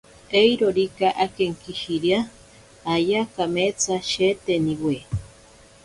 Eirorika 0.39 1.07
akenkishirea 1.25 2.19
ayaa 2.93 3.25
kametsa 3.35 3.95
sheeteniwe. 4.11 4.95